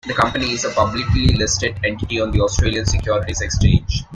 [0.07, 4.03] The company is a publicly listed entity on the Australian Securities Exchange.